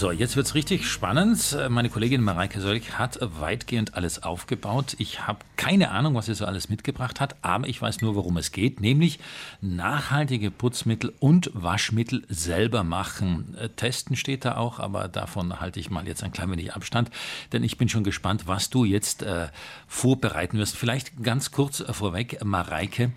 [0.00, 1.54] So, jetzt wird's richtig spannend.
[1.68, 4.96] Meine Kollegin Mareike Sölig hat weitgehend alles aufgebaut.
[4.96, 8.38] Ich habe keine Ahnung, was sie so alles mitgebracht hat, aber ich weiß nur, worum
[8.38, 9.18] es geht, nämlich
[9.60, 13.54] nachhaltige Putzmittel und Waschmittel selber machen.
[13.60, 17.10] Äh, testen steht da auch, aber davon halte ich mal jetzt ein klein wenig Abstand,
[17.52, 19.48] denn ich bin schon gespannt, was du jetzt äh,
[19.86, 20.78] vorbereiten wirst.
[20.78, 23.12] Vielleicht ganz kurz äh, vorweg, Mareike,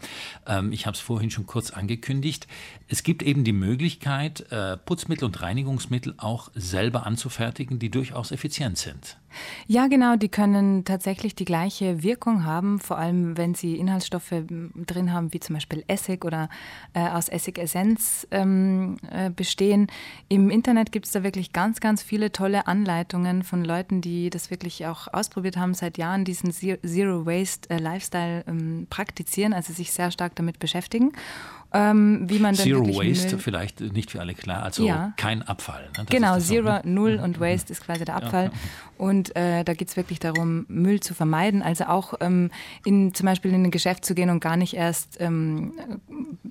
[0.46, 2.46] ähm, ich habe es vorhin schon kurz angekündigt.
[2.90, 8.80] Es gibt eben die Möglichkeit, äh, Putzmittel und Reinigungsmittel auch selber anzufertigen, die durchaus effizient
[8.80, 9.18] sind.
[9.68, 15.14] Ja, genau, die können tatsächlich die gleiche Wirkung haben, vor allem wenn sie Inhaltsstoffe drin
[15.14, 16.50] haben, wie zum Beispiel Essig oder
[16.94, 19.88] äh, aus Essigessenz ähm, äh, bestehen.
[20.30, 24.52] Im Internet gibt es da wirklich ganz, ganz viele tolle Anleitungen von Leuten, die das
[24.52, 29.92] wirklich auch ausprobiert haben, seit Jahren diesen Zero Waste äh, Lifestyle ähm, praktizieren, also sich
[29.92, 31.14] sehr stark damit beschäftigen
[31.74, 35.14] ähm, wie man dann Zero Waste, Müll vielleicht nicht für alle klar, also ja.
[35.18, 35.90] kein Abfall.
[35.98, 36.06] Ne?
[36.10, 36.82] Genau, Zero, ne?
[36.86, 38.46] Null und Waste ist quasi der Abfall.
[38.46, 38.52] Ja.
[38.98, 42.52] Und äh, da geht es wirklich darum, Müll zu vermeiden, also auch ähm,
[42.86, 45.74] in, zum Beispiel in ein Geschäft zu gehen und gar nicht erst ähm,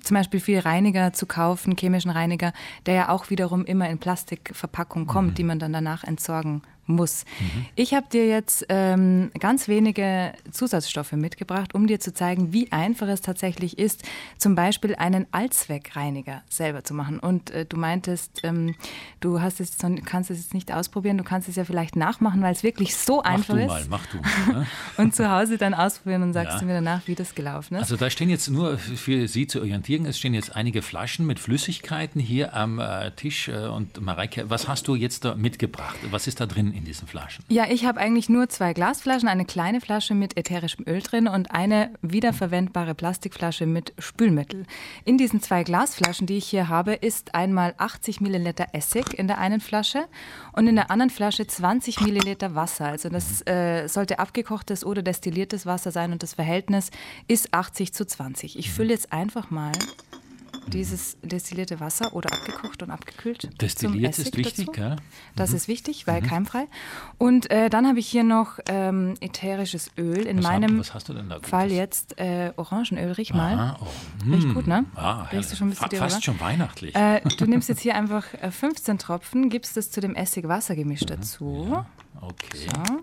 [0.01, 2.53] zum Beispiel viel Reiniger zu kaufen, chemischen Reiniger,
[2.85, 5.35] der ja auch wiederum immer in Plastikverpackung kommt, mhm.
[5.35, 7.25] die man dann danach entsorgen muss.
[7.39, 7.65] Mhm.
[7.75, 13.07] Ich habe dir jetzt ähm, ganz wenige Zusatzstoffe mitgebracht, um dir zu zeigen, wie einfach
[13.07, 14.03] es tatsächlich ist,
[14.37, 17.19] zum Beispiel einen Allzweckreiniger selber zu machen.
[17.19, 18.75] Und äh, du meintest, ähm,
[19.21, 22.53] du hast es, kannst es jetzt nicht ausprobieren, du kannst es ja vielleicht nachmachen, weil
[22.53, 23.67] es wirklich so mach einfach ist.
[23.67, 24.59] Mal, mach du mal.
[24.59, 24.67] Ne?
[24.97, 26.59] und zu Hause dann ausprobieren und sagst ja.
[26.59, 27.81] du mir danach, wie das gelaufen ist.
[27.81, 31.39] Also da stehen jetzt nur für Sie zu orientieren, es stehen jetzt einige Flaschen mit
[31.39, 33.47] Flüssigkeiten hier am äh, Tisch.
[33.47, 35.97] Äh, und Mareike, was hast du jetzt da mitgebracht?
[36.11, 36.72] Was ist da drin?
[36.73, 37.43] In diesen Flaschen?
[37.49, 41.51] Ja, ich habe eigentlich nur zwei Glasflaschen, eine kleine Flasche mit ätherischem Öl drin und
[41.51, 44.65] eine wiederverwendbare Plastikflasche mit Spülmittel.
[45.05, 49.37] In diesen zwei Glasflaschen, die ich hier habe, ist einmal 80 Milliliter Essig in der
[49.37, 50.05] einen Flasche
[50.51, 52.87] und in der anderen Flasche 20 Milliliter Wasser.
[52.87, 56.91] Also das äh, sollte abgekochtes oder destilliertes Wasser sein und das Verhältnis
[57.27, 58.57] ist 80 zu 20.
[58.57, 59.71] Ich fülle jetzt einfach mal
[60.67, 63.49] dieses destillierte Wasser oder abgekocht und abgekühlt.
[63.61, 64.71] Destilliert ist wichtig, dazu.
[64.71, 64.95] gell?
[65.35, 65.55] Das mhm.
[65.57, 66.27] ist wichtig, weil mhm.
[66.27, 66.67] keimfrei.
[67.17, 70.25] Und äh, dann habe ich hier noch ähm, ätherisches Öl.
[70.25, 71.11] In was meinem hast,
[71.43, 73.11] Fall jetzt äh, Orangenöl.
[73.13, 73.53] Riech mal.
[73.53, 74.31] Aha, oh.
[74.31, 74.85] Riecht gut, ne?
[74.95, 76.95] Ah, Riechst du schon ein bisschen Fa Fast schon weihnachtlich.
[76.95, 81.07] Äh, du nimmst jetzt hier einfach 15 äh, Tropfen, gibst es zu dem Essig-Wasser-Gemisch mhm.
[81.07, 81.67] dazu.
[81.69, 81.85] Ja,
[82.21, 82.67] okay.
[82.67, 83.01] So.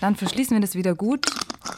[0.00, 1.26] Dann verschließen wir das wieder gut,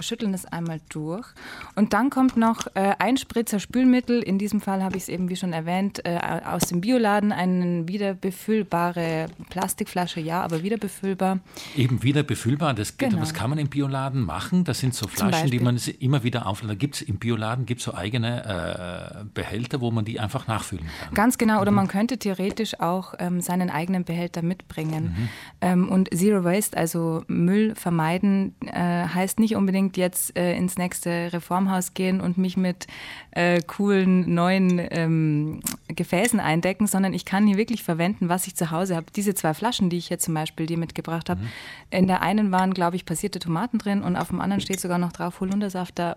[0.01, 1.27] schütteln das einmal durch.
[1.75, 4.23] Und dann kommt noch äh, ein Spritzer Spülmittel.
[4.23, 7.89] In diesem Fall habe ich es eben, wie schon erwähnt, äh, aus dem Bioladen, eine
[7.89, 11.41] wieder befüllbare Plastikflasche, ja, aber wieder befüllbar.
[11.77, 12.75] Eben wieder befüllbar.
[12.75, 13.21] Das, genau.
[13.21, 14.65] Was kann man im Bioladen machen?
[14.65, 16.77] Das sind so Flaschen, die man immer wieder aufladen.
[16.77, 20.85] Da gibt es im Bioladen gibt's so eigene äh, Behälter, wo man die einfach nachfüllen
[21.05, 21.15] kann.
[21.15, 21.61] Ganz genau.
[21.61, 21.77] Oder mhm.
[21.77, 25.05] man könnte theoretisch auch ähm, seinen eigenen Behälter mitbringen.
[25.05, 25.29] Mhm.
[25.61, 30.77] Ähm, und Zero Waste, also Müll vermeiden vermeiden äh, heißt nicht unbedingt jetzt äh, ins
[30.77, 32.87] nächste Reformhaus gehen und mich mit
[33.33, 38.71] äh, coolen neuen ähm, Gefäßen eindecken, sondern ich kann hier wirklich verwenden, was ich zu
[38.71, 39.07] Hause habe.
[39.15, 41.49] Diese zwei Flaschen, die ich jetzt zum Beispiel dir mitgebracht habe, mhm.
[41.91, 44.99] in der einen waren, glaube ich, passierte Tomaten drin und auf dem anderen steht sogar
[44.99, 45.99] noch drauf Holundersaft.
[45.99, 46.17] Da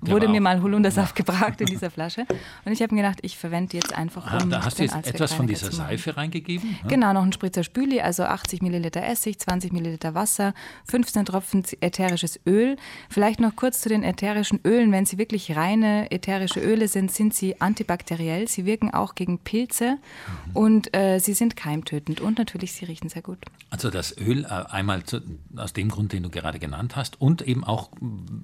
[0.00, 1.24] wurde mir mal Holundersaft ja.
[1.24, 2.26] gebracht in dieser Flasche.
[2.64, 4.50] Und ich habe mir gedacht, ich verwende jetzt einfach ah, um.
[4.50, 6.76] Da hast du jetzt etwas von dieser Seife reingegeben?
[6.82, 6.88] Ja?
[6.88, 10.54] Genau, noch ein Spritzer Spüli, also 80 Milliliter Essig, 20 Milliliter Wasser,
[10.88, 12.76] 15 Tropfen ätherisches Öl.
[13.08, 14.92] Vielleicht noch kurz zu den ätherischen Ölen.
[14.92, 18.48] Wenn sie wirklich reine ätherische Öle sind, sind sie antibakteriell.
[18.48, 20.56] Sie wirken auch gegen Pilze mhm.
[20.56, 23.38] und äh, sie sind keimtötend und natürlich sie riechen sehr gut.
[23.70, 25.22] Also das Öl äh, einmal zu,
[25.56, 27.90] aus dem Grund, den du gerade genannt hast und eben auch,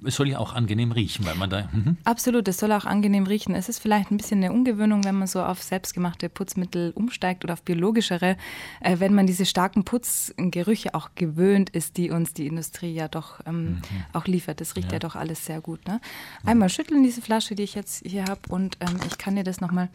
[0.03, 1.69] es soll ja auch angenehm riechen, weil man da...
[1.71, 1.97] Mhm.
[2.05, 3.53] Absolut, es soll auch angenehm riechen.
[3.53, 7.53] Es ist vielleicht ein bisschen eine Ungewöhnung, wenn man so auf selbstgemachte Putzmittel umsteigt oder
[7.53, 8.35] auf biologischere,
[8.81, 13.39] äh, wenn man diese starken Putzgerüche auch gewöhnt ist, die uns die Industrie ja doch
[13.45, 13.81] ähm, mhm.
[14.13, 14.61] auch liefert.
[14.61, 14.93] Das riecht ja.
[14.93, 14.99] ja.
[14.99, 15.87] doch alles sehr gut.
[15.87, 15.99] Ne?
[16.45, 19.61] Einmal schütteln diese Flasche, die ich jetzt hier habe und ähm, ich kann dir das
[19.61, 19.89] nochmal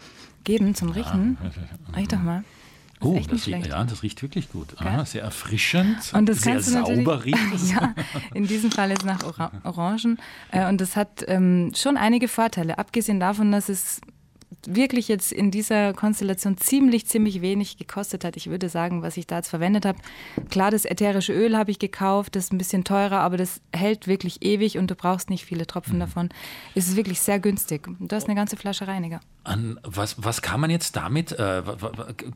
[0.45, 1.39] geben zum Riechen.
[1.43, 1.97] Ja.
[1.97, 2.45] Riech doch mal.
[3.01, 4.69] Das oh, das riecht, ja, das riecht wirklich gut.
[4.79, 7.73] Aha, sehr erfrischend, und das sehr sauber riecht es.
[7.73, 7.95] ja,
[8.33, 10.19] in diesem Fall ist es nach Ora Orangen.
[10.53, 12.79] Äh, und das hat ähm, schon einige Vorteile.
[12.79, 14.01] Abgesehen davon, dass es
[14.67, 18.37] wirklich jetzt in dieser Konstellation ziemlich, ziemlich wenig gekostet hat.
[18.37, 19.99] Ich würde sagen, was ich da jetzt verwendet habe.
[20.51, 24.07] Klar, das ätherische Öl habe ich gekauft, das ist ein bisschen teurer, aber das hält
[24.07, 26.01] wirklich ewig und du brauchst nicht viele Tropfen mhm.
[26.01, 26.29] davon.
[26.75, 27.89] Es ist wirklich sehr günstig.
[27.99, 29.21] Du hast eine ganze Flasche Reiniger.
[29.45, 31.63] An was, was kann man jetzt damit, äh,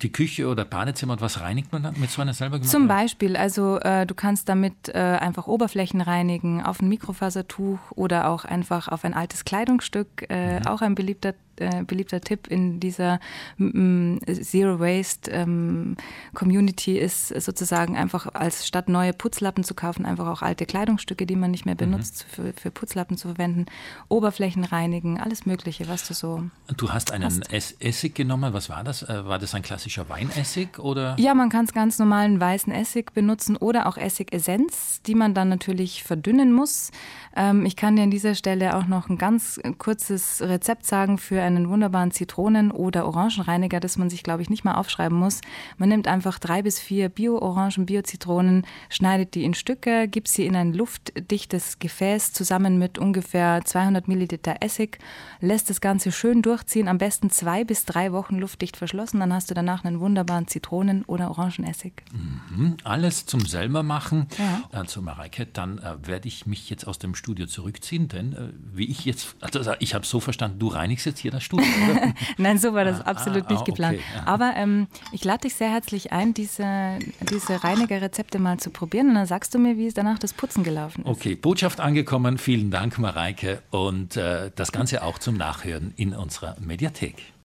[0.03, 2.71] die Küche oder Badezimmer und was reinigt man dann mit so einer selber gemachten?
[2.71, 8.29] Zum Beispiel, also äh, du kannst damit äh, einfach Oberflächen reinigen, auf ein Mikrofasertuch oder
[8.29, 10.67] auch einfach auf ein altes Kleidungsstück, äh, mhm.
[10.67, 13.21] auch ein beliebter äh, beliebter Tipp in dieser
[13.57, 15.97] mm, Zero Waste ähm,
[16.35, 21.37] Community ist sozusagen einfach als statt neue Putzlappen zu kaufen, einfach auch alte Kleidungsstücke, die
[21.37, 21.79] man nicht mehr mhm.
[21.79, 22.35] benutzt, mhm.
[22.35, 23.67] für, für, Putzlappen zu verwenden,
[24.09, 26.45] Oberflächen reinigen, alles Mögliche, was du so.
[26.77, 27.53] Du hast einen hast.
[27.81, 28.53] Essig genommen.
[28.53, 29.03] Was war das?
[29.03, 31.17] Äh, war das ein klassischer Weinessig oder?
[31.19, 35.49] Ja, man kann es ganz normalen weißen Essig benutzen oder auch Essigessenz, die man dann
[35.49, 36.91] natürlich verdünnen muss.
[37.37, 41.41] Ähm, ich kann dir an dieser Stelle auch noch ein ganz kurzes Rezept sagen für
[41.57, 45.41] einen wunderbaren Zitronen- oder Orangenreiniger, das man sich, glaube ich, nicht mal aufschreiben muss.
[45.77, 50.57] Man nimmt einfach drei bis vier Bio-Orangen, Bio-Zitronen, schneidet die in Stücke, gibt sie in
[50.57, 54.99] ein luftdichtes Gefäß zusammen mit ungefähr 200 Milliliter Essig,
[55.41, 59.21] lässt das Ganze schön durchziehen, am besten zwei bis drei Wochen luftdicht verschlossen.
[59.21, 61.93] Dann hast du danach einen wunderbaren Zitronen- oder Orangenessig.
[62.13, 62.77] Mhm.
[62.85, 64.27] Alles zum selber machen.
[64.39, 64.63] Ja.
[64.73, 68.87] Also Mareike, dann äh, werde ich mich jetzt aus dem Studio zurückziehen, denn äh, wie
[68.87, 72.15] ich jetzt, also ich habe so verstanden, du reinigst jetzt hier das Studio, oder?
[72.39, 73.99] Nein, so war das ah, absolut ah, nicht ah, geplant.
[73.99, 76.99] Okay, Aber ähm, ich lade dich sehr herzlich ein, diese,
[77.31, 80.65] diese Reinigerrezepte mal zu probieren und dann sagst du mir, wie es danach das Putzen
[80.65, 81.09] gelaufen ist.
[81.09, 82.39] Okay, Botschaft angekommen.
[82.39, 83.63] Vielen Dank, Mareike.
[83.71, 87.17] Und äh, das Ganze auch zum Nachhören in unserer Mediathek.